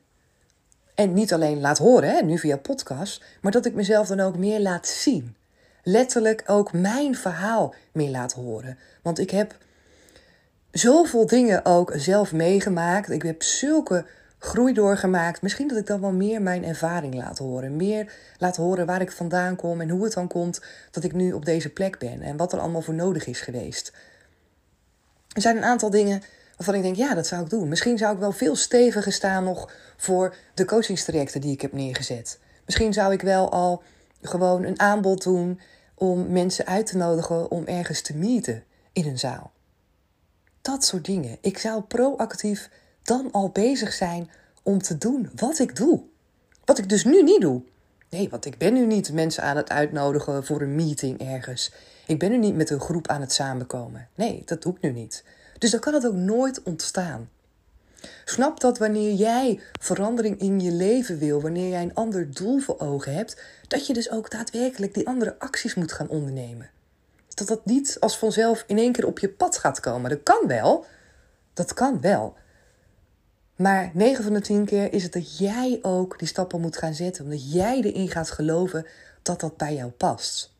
En 0.94 1.12
niet 1.12 1.32
alleen 1.32 1.60
laat 1.60 1.78
horen, 1.78 2.10
hè, 2.10 2.22
nu 2.22 2.38
via 2.38 2.56
podcast, 2.56 3.24
maar 3.40 3.52
dat 3.52 3.66
ik 3.66 3.74
mezelf 3.74 4.06
dan 4.06 4.20
ook 4.20 4.36
meer 4.36 4.60
laat 4.60 4.86
zien 4.86 5.36
letterlijk 5.84 6.42
ook 6.46 6.72
mijn 6.72 7.14
verhaal 7.14 7.74
meer 7.92 8.10
laten 8.10 8.42
horen. 8.42 8.78
Want 9.02 9.18
ik 9.18 9.30
heb 9.30 9.56
zoveel 10.70 11.26
dingen 11.26 11.64
ook 11.64 11.92
zelf 11.96 12.32
meegemaakt. 12.32 13.10
Ik 13.10 13.22
heb 13.22 13.42
zulke 13.42 14.06
groei 14.38 14.72
doorgemaakt. 14.72 15.42
Misschien 15.42 15.68
dat 15.68 15.78
ik 15.78 15.86
dan 15.86 16.00
wel 16.00 16.12
meer 16.12 16.42
mijn 16.42 16.64
ervaring 16.64 17.14
laat 17.14 17.38
horen. 17.38 17.76
Meer 17.76 18.12
laat 18.38 18.56
horen 18.56 18.86
waar 18.86 19.00
ik 19.00 19.12
vandaan 19.12 19.56
kom 19.56 19.80
en 19.80 19.90
hoe 19.90 20.04
het 20.04 20.12
dan 20.12 20.28
komt 20.28 20.60
dat 20.90 21.04
ik 21.04 21.12
nu 21.12 21.32
op 21.32 21.44
deze 21.44 21.68
plek 21.68 21.98
ben. 21.98 22.22
En 22.22 22.36
wat 22.36 22.52
er 22.52 22.58
allemaal 22.58 22.82
voor 22.82 22.94
nodig 22.94 23.26
is 23.26 23.40
geweest. 23.40 23.92
Er 25.32 25.42
zijn 25.42 25.56
een 25.56 25.64
aantal 25.64 25.90
dingen 25.90 26.22
waarvan 26.56 26.74
ik 26.74 26.82
denk, 26.82 26.96
ja, 26.96 27.14
dat 27.14 27.26
zou 27.26 27.42
ik 27.42 27.50
doen. 27.50 27.68
Misschien 27.68 27.98
zou 27.98 28.14
ik 28.14 28.20
wel 28.20 28.32
veel 28.32 28.56
steviger 28.56 29.12
staan 29.12 29.44
nog 29.44 29.72
voor 29.96 30.34
de 30.54 30.64
coachingstrajecten 30.64 31.40
die 31.40 31.52
ik 31.52 31.60
heb 31.60 31.72
neergezet. 31.72 32.38
Misschien 32.64 32.92
zou 32.92 33.12
ik 33.12 33.20
wel 33.20 33.50
al 33.50 33.82
gewoon 34.22 34.64
een 34.64 34.80
aanbod 34.80 35.22
doen 35.22 35.60
om 36.04 36.32
mensen 36.32 36.66
uit 36.66 36.86
te 36.86 36.96
nodigen 36.96 37.50
om 37.50 37.64
ergens 37.64 38.00
te 38.00 38.16
meeten 38.16 38.64
in 38.92 39.06
een 39.06 39.18
zaal. 39.18 39.52
Dat 40.60 40.84
soort 40.84 41.04
dingen. 41.04 41.38
Ik 41.40 41.58
zou 41.58 41.82
proactief 41.82 42.70
dan 43.02 43.32
al 43.32 43.48
bezig 43.48 43.92
zijn 43.92 44.30
om 44.62 44.82
te 44.82 44.98
doen 44.98 45.30
wat 45.34 45.58
ik 45.58 45.76
doe. 45.76 46.02
Wat 46.64 46.78
ik 46.78 46.88
dus 46.88 47.04
nu 47.04 47.22
niet 47.22 47.40
doe. 47.40 47.62
Nee, 48.10 48.28
want 48.28 48.44
ik 48.44 48.58
ben 48.58 48.72
nu 48.72 48.86
niet 48.86 49.12
mensen 49.12 49.42
aan 49.42 49.56
het 49.56 49.70
uitnodigen 49.70 50.44
voor 50.44 50.60
een 50.60 50.74
meeting 50.74 51.20
ergens. 51.20 51.72
Ik 52.06 52.18
ben 52.18 52.30
nu 52.30 52.38
niet 52.38 52.54
met 52.54 52.70
een 52.70 52.80
groep 52.80 53.08
aan 53.08 53.20
het 53.20 53.32
samenkomen. 53.32 54.08
Nee, 54.14 54.42
dat 54.44 54.62
doe 54.62 54.74
ik 54.74 54.80
nu 54.80 54.90
niet. 54.90 55.24
Dus 55.58 55.70
dan 55.70 55.80
kan 55.80 55.94
het 55.94 56.06
ook 56.06 56.14
nooit 56.14 56.62
ontstaan. 56.62 57.28
Snap 58.24 58.60
dat 58.60 58.78
wanneer 58.78 59.12
jij 59.12 59.60
verandering 59.80 60.40
in 60.40 60.60
je 60.60 60.72
leven 60.72 61.18
wil, 61.18 61.40
wanneer 61.40 61.68
jij 61.68 61.82
een 61.82 61.94
ander 61.94 62.34
doel 62.34 62.58
voor 62.58 62.78
ogen 62.78 63.14
hebt, 63.14 63.42
dat 63.68 63.86
je 63.86 63.92
dus 63.92 64.10
ook 64.10 64.30
daadwerkelijk 64.30 64.94
die 64.94 65.06
andere 65.06 65.38
acties 65.38 65.74
moet 65.74 65.92
gaan 65.92 66.08
ondernemen. 66.08 66.70
Dat 67.34 67.48
dat 67.48 67.64
niet 67.64 67.96
als 68.00 68.18
vanzelf 68.18 68.64
in 68.66 68.78
één 68.78 68.92
keer 68.92 69.06
op 69.06 69.18
je 69.18 69.28
pad 69.28 69.58
gaat 69.58 69.80
komen. 69.80 70.10
Dat 70.10 70.22
kan 70.22 70.46
wel. 70.46 70.84
Dat 71.54 71.74
kan 71.74 72.00
wel. 72.00 72.36
Maar 73.56 73.90
9 73.94 74.24
van 74.24 74.32
de 74.32 74.40
10 74.40 74.64
keer 74.64 74.92
is 74.92 75.02
het 75.02 75.12
dat 75.12 75.38
jij 75.38 75.78
ook 75.82 76.18
die 76.18 76.28
stappen 76.28 76.60
moet 76.60 76.76
gaan 76.76 76.94
zetten. 76.94 77.24
Omdat 77.24 77.52
jij 77.52 77.80
erin 77.80 78.08
gaat 78.08 78.30
geloven 78.30 78.86
dat 79.22 79.40
dat 79.40 79.56
bij 79.56 79.74
jou 79.74 79.90
past. 79.90 80.52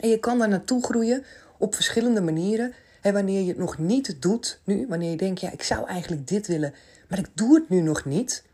En 0.00 0.08
je 0.08 0.18
kan 0.18 0.38
daar 0.38 0.48
naartoe 0.48 0.82
groeien 0.82 1.24
op 1.58 1.74
verschillende 1.74 2.20
manieren. 2.20 2.74
En 3.02 3.12
wanneer 3.12 3.40
je 3.40 3.48
het 3.48 3.58
nog 3.58 3.78
niet 3.78 4.22
doet 4.22 4.60
nu, 4.64 4.86
wanneer 4.88 5.10
je 5.10 5.16
denkt, 5.16 5.40
ja, 5.40 5.52
ik 5.52 5.62
zou 5.62 5.86
eigenlijk 5.86 6.28
dit 6.28 6.46
willen, 6.46 6.74
maar 7.08 7.18
ik 7.18 7.28
doe 7.34 7.54
het 7.54 7.68
nu 7.68 7.80
nog 7.80 8.04
niet, 8.04 8.44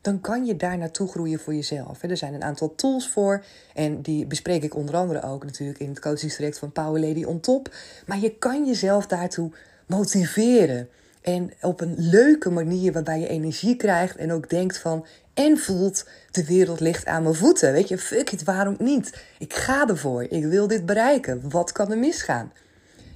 dan 0.00 0.20
kan 0.20 0.44
je 0.44 0.56
daar 0.56 0.78
naartoe 0.78 1.08
groeien 1.08 1.38
voor 1.38 1.54
jezelf. 1.54 2.02
Er 2.02 2.16
zijn 2.16 2.34
een 2.34 2.42
aantal 2.42 2.74
tools 2.74 3.08
voor 3.08 3.44
en 3.74 4.02
die 4.02 4.26
bespreek 4.26 4.62
ik 4.62 4.74
onder 4.74 4.96
andere 4.96 5.22
ook 5.22 5.44
natuurlijk 5.44 5.78
in 5.78 5.88
het 5.88 6.00
coachingstraject 6.00 6.58
van 6.58 6.72
Power 6.72 7.00
Lady 7.00 7.24
on 7.24 7.40
Top. 7.40 7.74
Maar 8.06 8.18
je 8.18 8.38
kan 8.38 8.66
jezelf 8.66 9.06
daartoe 9.06 9.50
motiveren. 9.86 10.88
En 11.22 11.52
op 11.60 11.80
een 11.80 11.94
leuke 11.98 12.50
manier 12.50 12.92
waarbij 12.92 13.20
je 13.20 13.28
energie 13.28 13.76
krijgt 13.76 14.16
en 14.16 14.32
ook 14.32 14.50
denkt 14.50 14.78
van 14.78 15.06
en 15.34 15.58
voelt 15.58 16.08
de 16.30 16.44
wereld 16.44 16.80
ligt 16.80 17.06
aan 17.06 17.22
mijn 17.22 17.34
voeten. 17.34 17.72
Weet 17.72 17.88
je, 17.88 17.98
fuck 17.98 18.30
it, 18.30 18.44
waarom 18.44 18.76
niet? 18.78 19.18
Ik 19.38 19.54
ga 19.54 19.88
ervoor. 19.88 20.22
Ik 20.22 20.44
wil 20.44 20.66
dit 20.66 20.86
bereiken. 20.86 21.50
Wat 21.50 21.72
kan 21.72 21.90
er 21.90 21.98
misgaan? 21.98 22.52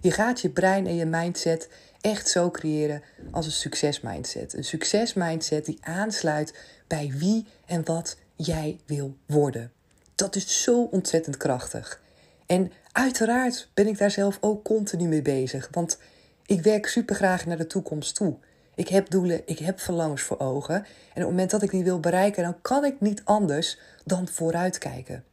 Je 0.00 0.10
gaat 0.10 0.40
je 0.40 0.50
brein 0.50 0.86
en 0.86 0.94
je 0.94 1.06
mindset 1.06 1.68
echt 2.00 2.28
zo 2.28 2.50
creëren 2.50 3.02
als 3.30 3.46
een 3.46 3.52
succesmindset. 3.52 4.52
Een 4.52 4.64
succesmindset 4.64 5.64
die 5.64 5.78
aansluit 5.80 6.54
bij 6.86 7.12
wie 7.16 7.46
en 7.66 7.84
wat 7.84 8.16
jij 8.36 8.78
wil 8.86 9.16
worden. 9.26 9.72
Dat 10.14 10.36
is 10.36 10.62
zo 10.62 10.82
ontzettend 10.82 11.36
krachtig. 11.36 12.00
En 12.46 12.72
uiteraard 12.92 13.68
ben 13.74 13.86
ik 13.86 13.98
daar 13.98 14.10
zelf 14.10 14.38
ook 14.40 14.64
continu 14.64 15.08
mee 15.08 15.22
bezig. 15.22 15.68
Want 15.70 15.98
ik 16.46 16.62
werk 16.62 16.86
super 16.86 17.16
graag 17.16 17.46
naar 17.46 17.56
de 17.56 17.66
toekomst 17.66 18.14
toe. 18.14 18.36
Ik 18.74 18.88
heb 18.88 19.10
doelen, 19.10 19.42
ik 19.44 19.58
heb 19.58 19.80
verlangens 19.80 20.22
voor 20.22 20.38
ogen. 20.38 20.74
En 20.74 20.82
op 20.82 21.14
het 21.14 21.24
moment 21.24 21.50
dat 21.50 21.62
ik 21.62 21.70
die 21.70 21.84
wil 21.84 22.00
bereiken, 22.00 22.42
dan 22.42 22.60
kan 22.62 22.84
ik 22.84 23.00
niet 23.00 23.22
anders 23.24 23.78
dan 24.04 24.28
vooruitkijken. 24.28 25.24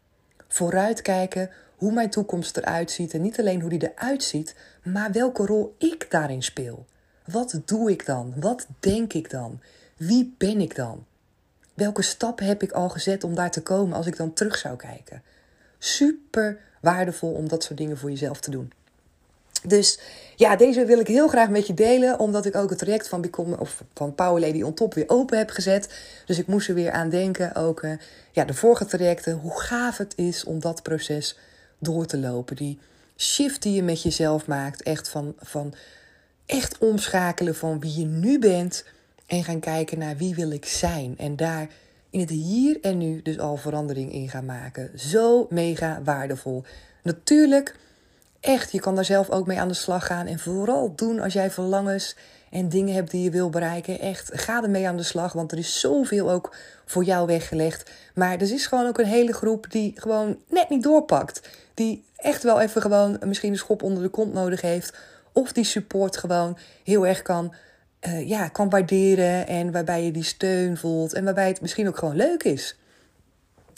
Vooruitkijken 0.48 1.50
hoe 1.76 1.92
mijn 1.92 2.10
toekomst 2.10 2.58
eruit 2.58 2.92
ziet. 2.92 3.14
En 3.14 3.22
niet 3.22 3.40
alleen 3.40 3.62
hoe 3.62 3.70
die 3.70 3.92
eruit 3.94 4.24
ziet, 4.24 4.56
maar 4.84 5.12
welke 5.12 5.46
rol 5.46 5.76
ik 5.78 6.08
daarin 6.10 6.44
speel. 6.44 6.86
Wat 7.26 7.62
doe 7.66 7.92
ik 7.92 8.06
dan? 8.06 8.34
Wat 8.36 8.68
denk 8.80 9.14
ik 9.14 9.30
dan? 9.30 9.60
Wie 9.98 10.36
ben 10.38 10.62
ik 10.62 10.76
dan? 10.76 11.06
Welke 11.74 12.02
stappen 12.02 12.46
heb 12.46 12.64
ik 12.64 12.72
al 12.72 12.90
gezet 12.90 13.24
om 13.24 13.36
daar 13.36 13.52
te 13.52 13.62
komen 13.62 13.98
als 13.98 14.08
ik 14.08 14.18
dan 14.18 14.34
terug 14.34 14.58
zou 14.58 14.76
kijken? 14.76 15.22
Super 15.80 16.58
waardevol 16.82 17.32
om 17.32 17.50
dat 17.50 17.64
soort 17.64 17.78
dingen 17.78 17.98
voor 17.98 18.10
jezelf 18.10 18.40
te 18.40 18.52
doen. 18.52 18.72
Dus 19.64 20.00
ja, 20.36 20.56
deze 20.56 20.86
wil 20.86 21.00
ik 21.00 21.08
heel 21.08 21.28
graag 21.28 21.50
met 21.50 21.68
je 21.68 21.74
delen, 21.74 22.20
omdat 22.20 22.46
ik 22.46 22.56
ook 22.56 22.70
het 22.70 22.80
traject 22.80 23.08
van, 23.08 23.22
Become, 23.22 23.60
of 23.60 23.84
van 23.94 24.16
Power 24.16 24.42
Lady 24.42 24.62
on 24.62 24.74
Top 24.74 24.94
weer 24.94 25.04
open 25.08 25.38
heb 25.38 25.50
gezet. 25.50 25.94
Dus 26.26 26.40
ik 26.40 26.48
moest 26.48 26.68
er 26.68 26.76
weer 26.76 26.92
aan 26.92 27.10
denken, 27.10 27.56
ook 27.56 27.82
uh, 27.82 27.92
ja, 28.32 28.46
de 28.46 28.54
vorige 28.54 28.86
trajecten, 28.86 29.34
hoe 29.34 29.62
gaaf 29.62 29.98
het 29.98 30.14
is 30.16 30.44
om 30.44 30.60
dat 30.60 30.84
proces 30.84 31.38
door 31.80 32.06
te 32.06 32.18
lopen. 32.18 32.56
Die 32.56 32.80
shift 33.18 33.62
die 33.62 33.74
je 33.74 33.84
met 33.84 34.02
jezelf 34.02 34.48
maakt, 34.48 34.84
echt 34.84 35.10
van, 35.10 35.36
van 35.38 35.74
echt 36.46 36.78
omschakelen 36.78 37.56
van 37.56 37.80
wie 37.80 38.00
je 38.00 38.06
nu 38.06 38.40
bent 38.40 38.86
en 39.26 39.44
gaan 39.44 39.60
kijken 39.60 40.00
naar 40.00 40.18
wie 40.18 40.36
wil 40.36 40.52
ik 40.52 40.66
zijn. 40.66 41.18
En 41.18 41.36
daar 41.36 41.70
in 42.10 42.20
het 42.20 42.30
hier 42.30 42.78
en 42.82 42.98
nu 42.98 43.22
dus 43.22 43.40
al 43.40 43.58
verandering 43.58 44.12
in 44.12 44.30
gaan 44.30 44.46
maken. 44.46 45.00
Zo 45.00 45.48
mega 45.50 46.02
waardevol. 46.04 46.64
Natuurlijk 47.04 47.76
echt, 48.40 48.72
je 48.72 48.80
kan 48.80 48.96
daar 48.96 49.06
zelf 49.06 49.30
ook 49.30 49.48
mee 49.48 49.60
aan 49.60 49.68
de 49.68 49.74
slag 49.74 50.06
gaan. 50.06 50.28
En 50.28 50.40
vooral 50.40 50.96
doen 50.96 51.20
als 51.20 51.34
jij 51.34 51.52
verlangens 51.52 52.16
en 52.56 52.70
dingen 52.70 52.94
hebt 52.94 53.12
die 53.12 53.24
je 53.24 53.30
wil 53.30 53.50
bereiken. 53.50 54.00
Echt, 54.00 54.30
ga 54.34 54.64
ermee 54.64 54.88
aan 54.88 54.98
de 54.98 55.04
slag. 55.04 55.34
Want 55.34 55.52
er 55.52 55.58
is 55.58 55.80
zoveel 55.80 56.32
ook 56.32 56.56
voor 56.86 57.04
jou 57.04 57.28
weggelegd. 57.28 57.92
Maar 58.14 58.34
er 58.34 58.54
is 58.54 58.68
gewoon 58.68 58.88
ook 58.88 58.98
een 58.98 59.06
hele 59.06 59.34
groep 59.34 59.72
die 59.72 59.92
gewoon 59.96 60.38
net 60.50 60.70
niet 60.70 60.84
doorpakt. 60.84 61.42
Die 61.74 62.06
echt 62.16 62.44
wel 62.44 62.62
even 62.62 62.82
gewoon 62.82 63.20
misschien 63.26 63.52
een 63.52 63.58
schop 63.58 63.84
onder 63.84 64.04
de 64.04 64.10
kont 64.10 64.34
nodig 64.34 64.62
heeft. 64.62 64.98
Of 65.32 65.52
die 65.52 65.64
support 65.64 66.18
gewoon 66.18 66.58
heel 66.84 67.08
erg 67.08 67.22
kan, 67.22 67.54
uh, 68.08 68.28
ja, 68.28 68.48
kan 68.48 68.70
waarderen. 68.70 69.48
En 69.48 69.72
waarbij 69.72 70.04
je 70.04 70.12
die 70.12 70.24
steun 70.24 70.78
voelt. 70.78 71.14
En 71.14 71.24
waarbij 71.24 71.48
het 71.48 71.62
misschien 71.62 71.88
ook 71.88 71.98
gewoon 71.98 72.16
leuk 72.16 72.44
is. 72.44 72.78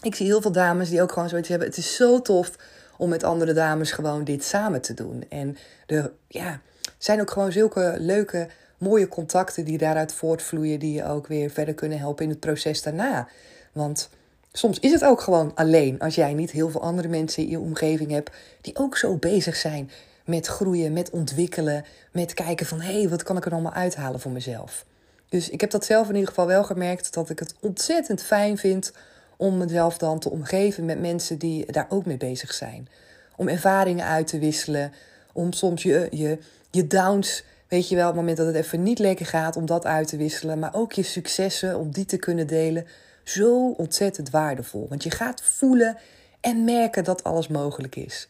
Ik 0.03 0.15
zie 0.15 0.25
heel 0.25 0.41
veel 0.41 0.51
dames 0.51 0.89
die 0.89 1.01
ook 1.01 1.11
gewoon 1.11 1.29
zoiets 1.29 1.49
hebben. 1.49 1.67
Het 1.67 1.77
is 1.77 1.95
zo 1.95 2.21
tof 2.21 2.51
om 2.97 3.09
met 3.09 3.23
andere 3.23 3.53
dames 3.53 3.91
gewoon 3.91 4.23
dit 4.23 4.43
samen 4.43 4.81
te 4.81 4.93
doen. 4.93 5.25
En 5.29 5.57
er 5.85 6.11
ja, 6.27 6.61
zijn 6.97 7.21
ook 7.21 7.31
gewoon 7.31 7.51
zulke 7.51 7.95
leuke, 7.99 8.47
mooie 8.77 9.07
contacten 9.07 9.65
die 9.65 9.77
daaruit 9.77 10.13
voortvloeien, 10.13 10.79
die 10.79 10.93
je 10.93 11.05
ook 11.05 11.27
weer 11.27 11.49
verder 11.49 11.73
kunnen 11.73 11.99
helpen 11.99 12.23
in 12.23 12.29
het 12.29 12.39
proces 12.39 12.81
daarna. 12.81 13.27
Want 13.71 14.09
soms 14.51 14.79
is 14.79 14.91
het 14.91 15.03
ook 15.03 15.21
gewoon 15.21 15.51
alleen 15.55 15.99
als 15.99 16.15
jij 16.15 16.33
niet 16.33 16.51
heel 16.51 16.69
veel 16.69 16.81
andere 16.81 17.07
mensen 17.07 17.43
in 17.43 17.49
je 17.49 17.59
omgeving 17.59 18.11
hebt 18.11 18.31
die 18.61 18.75
ook 18.75 18.97
zo 18.97 19.15
bezig 19.15 19.55
zijn 19.55 19.89
met 20.25 20.47
groeien, 20.47 20.93
met 20.93 21.09
ontwikkelen, 21.09 21.85
met 22.11 22.33
kijken 22.33 22.65
van 22.65 22.81
hé, 22.81 22.99
hey, 22.99 23.09
wat 23.09 23.23
kan 23.23 23.37
ik 23.37 23.45
er 23.45 23.51
allemaal 23.51 23.73
uithalen 23.73 24.19
voor 24.19 24.31
mezelf. 24.31 24.85
Dus 25.29 25.49
ik 25.49 25.61
heb 25.61 25.69
dat 25.69 25.85
zelf 25.85 26.07
in 26.07 26.13
ieder 26.13 26.29
geval 26.29 26.47
wel 26.47 26.63
gemerkt 26.63 27.13
dat 27.13 27.29
ik 27.29 27.39
het 27.39 27.55
ontzettend 27.59 28.21
fijn 28.21 28.57
vind 28.57 28.91
om 29.37 29.57
mezelf 29.57 29.97
dan 29.97 30.19
te 30.19 30.29
omgeven 30.29 30.85
met 30.85 30.99
mensen 30.99 31.37
die 31.37 31.71
daar 31.71 31.85
ook 31.89 32.05
mee 32.05 32.17
bezig 32.17 32.53
zijn. 32.53 32.87
Om 33.35 33.47
ervaringen 33.47 34.05
uit 34.05 34.27
te 34.27 34.39
wisselen, 34.39 34.93
om 35.33 35.53
soms 35.53 35.83
je, 35.83 36.07
je, 36.11 36.37
je 36.71 36.87
downs, 36.87 37.43
weet 37.67 37.89
je 37.89 37.95
wel, 37.95 38.09
op 38.09 38.11
het 38.11 38.19
moment 38.19 38.37
dat 38.37 38.47
het 38.47 38.55
even 38.55 38.83
niet 38.83 38.99
lekker 38.99 39.25
gaat, 39.25 39.55
om 39.55 39.65
dat 39.65 39.85
uit 39.85 40.07
te 40.07 40.17
wisselen. 40.17 40.59
Maar 40.59 40.73
ook 40.73 40.91
je 40.91 41.03
successen, 41.03 41.79
om 41.79 41.91
die 41.91 42.05
te 42.05 42.17
kunnen 42.17 42.47
delen. 42.47 42.87
Zo 43.23 43.69
ontzettend 43.69 44.29
waardevol. 44.29 44.85
Want 44.89 45.03
je 45.03 45.11
gaat 45.11 45.41
voelen 45.41 45.97
en 46.41 46.63
merken 46.63 47.03
dat 47.03 47.23
alles 47.23 47.47
mogelijk 47.47 47.95
is. 47.95 48.27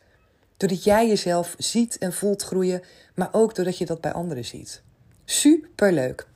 Doordat 0.57 0.83
jij 0.83 1.07
jezelf 1.07 1.55
ziet 1.57 1.97
en 1.97 2.13
voelt 2.13 2.43
groeien, 2.43 2.81
maar 3.15 3.29
ook 3.31 3.55
doordat 3.55 3.77
je 3.77 3.85
dat 3.85 4.01
bij 4.01 4.13
anderen 4.13 4.45
ziet. 4.45 4.81
Superleuk. 5.25 6.27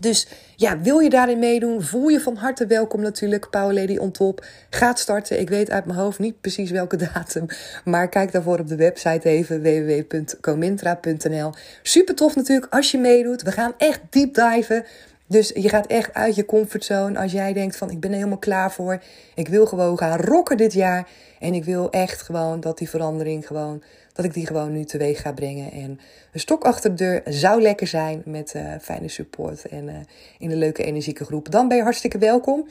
Dus 0.00 0.26
ja, 0.56 0.80
wil 0.80 0.98
je 0.98 1.10
daarin 1.10 1.38
meedoen? 1.38 1.82
Voel 1.82 2.08
je 2.08 2.20
van 2.20 2.36
harte 2.36 2.66
welkom 2.66 3.00
natuurlijk. 3.00 3.50
Power 3.50 3.74
Lady 3.74 3.96
on 3.96 4.10
Top 4.10 4.44
gaat 4.70 4.98
starten. 4.98 5.40
Ik 5.40 5.48
weet 5.48 5.70
uit 5.70 5.84
mijn 5.84 5.98
hoofd 5.98 6.18
niet 6.18 6.40
precies 6.40 6.70
welke 6.70 6.96
datum. 7.14 7.46
Maar 7.84 8.08
kijk 8.08 8.32
daarvoor 8.32 8.58
op 8.58 8.68
de 8.68 8.76
website 8.76 9.28
even 9.28 9.62
www.comintra.nl. 9.62 11.52
Super 11.82 12.14
tof 12.14 12.36
natuurlijk 12.36 12.72
als 12.72 12.90
je 12.90 12.98
meedoet. 12.98 13.42
We 13.42 13.52
gaan 13.52 13.74
echt 13.78 14.00
deep 14.10 14.34
diven. 14.34 14.84
Dus 15.26 15.48
je 15.54 15.68
gaat 15.68 15.86
echt 15.86 16.14
uit 16.14 16.34
je 16.34 16.44
comfortzone 16.44 17.18
als 17.18 17.32
jij 17.32 17.52
denkt 17.52 17.76
van 17.76 17.90
ik 17.90 18.00
ben 18.00 18.10
er 18.10 18.16
helemaal 18.16 18.38
klaar 18.38 18.72
voor. 18.72 19.02
Ik 19.34 19.48
wil 19.48 19.66
gewoon 19.66 19.98
gaan 19.98 20.20
rocken 20.20 20.56
dit 20.56 20.72
jaar. 20.72 21.08
En 21.38 21.54
ik 21.54 21.64
wil 21.64 21.90
echt 21.90 22.22
gewoon 22.22 22.60
dat 22.60 22.78
die 22.78 22.88
verandering 22.88 23.46
gewoon 23.46 23.82
dat 24.12 24.24
ik 24.24 24.34
die 24.34 24.46
gewoon 24.46 24.72
nu 24.72 24.84
teweeg 24.84 25.20
ga 25.20 25.32
brengen. 25.32 25.72
En 25.72 26.00
een 26.32 26.40
stok 26.40 26.64
achter 26.64 26.90
de 26.90 26.96
deur 26.96 27.22
zou 27.24 27.62
lekker 27.62 27.86
zijn 27.86 28.22
met 28.24 28.54
uh, 28.56 28.74
fijne 28.80 29.08
support 29.08 29.68
en 29.68 29.88
uh, 29.88 29.94
in 30.38 30.50
een 30.50 30.58
leuke 30.58 30.84
energieke 30.84 31.24
groep. 31.24 31.50
Dan 31.50 31.68
ben 31.68 31.76
je 31.76 31.82
hartstikke 31.82 32.18
welkom. 32.18 32.68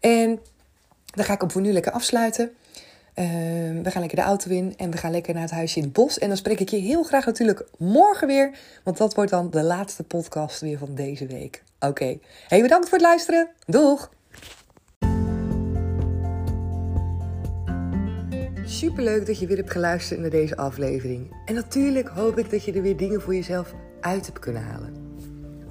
En 0.00 0.40
dan 1.04 1.24
ga 1.24 1.32
ik 1.32 1.40
hem 1.40 1.50
voor 1.50 1.60
nu 1.60 1.72
lekker 1.72 1.92
afsluiten. 1.92 2.52
Uh, 3.14 3.24
we 3.82 3.90
gaan 3.90 4.00
lekker 4.00 4.18
de 4.18 4.24
auto 4.24 4.50
in 4.50 4.74
en 4.76 4.90
we 4.90 4.96
gaan 4.96 5.10
lekker 5.10 5.34
naar 5.34 5.42
het 5.42 5.50
huisje 5.50 5.78
in 5.78 5.84
het 5.84 5.92
bos. 5.92 6.18
En 6.18 6.28
dan 6.28 6.36
spreek 6.36 6.60
ik 6.60 6.68
je 6.68 6.76
heel 6.76 7.02
graag 7.02 7.26
natuurlijk 7.26 7.66
morgen 7.78 8.26
weer. 8.26 8.58
Want 8.84 8.96
dat 8.96 9.14
wordt 9.14 9.30
dan 9.30 9.50
de 9.50 9.62
laatste 9.62 10.02
podcast 10.02 10.60
weer 10.60 10.78
van 10.78 10.94
deze 10.94 11.26
week. 11.26 11.62
Oké. 11.80 12.18
Hey, 12.48 12.62
bedankt 12.62 12.88
voor 12.88 12.98
het 12.98 13.06
luisteren. 13.06 13.48
Doeg! 13.66 14.10
Superleuk 18.64 19.26
dat 19.26 19.38
je 19.38 19.46
weer 19.46 19.56
hebt 19.56 19.70
geluisterd 19.70 20.20
naar 20.20 20.30
deze 20.30 20.56
aflevering. 20.56 21.36
En 21.44 21.54
natuurlijk 21.54 22.08
hoop 22.08 22.38
ik 22.38 22.50
dat 22.50 22.64
je 22.64 22.72
er 22.72 22.82
weer 22.82 22.96
dingen 22.96 23.20
voor 23.20 23.34
jezelf 23.34 23.74
uit 24.00 24.26
hebt 24.26 24.38
kunnen 24.38 24.62
halen. 24.62 24.94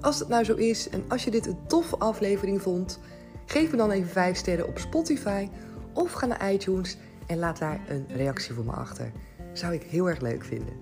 Als 0.02 0.20
dat 0.20 0.28
nou 0.28 0.44
zo 0.44 0.56
is 0.56 0.90
en 0.90 1.04
als 1.08 1.24
je 1.24 1.32
dit 1.32 1.46
een 1.46 1.58
toffe 1.68 1.98
aflevering 1.98 2.62
vond, 2.62 3.00
geef 3.46 3.72
me 3.72 3.78
dan 3.78 3.92
even 3.92 4.10
5 4.10 4.38
sterren 4.38 4.68
op 4.68 4.80
Spotify 4.80 5.48
of 5.94 6.12
ga 6.12 6.26
naar 6.26 6.52
iTunes 6.54 6.98
en 7.32 7.38
laat 7.38 7.60
daar 7.60 7.80
een 7.88 8.06
reactie 8.10 8.54
voor 8.54 8.66
me 8.66 8.72
achter. 8.72 9.12
Zou 9.54 9.74
ik 9.74 9.84
heel 9.84 10.10
erg 10.10 10.20
leuk 10.20 10.44
vinden. 10.44 10.74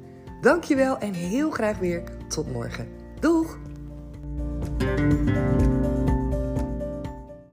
Dankjewel 0.42 0.98
en 0.98 1.14
heel 1.14 1.52
graag 1.52 1.78
weer 1.78 2.04
tot 2.28 2.52
morgen. 2.52 2.88
Doeg! 3.20 3.58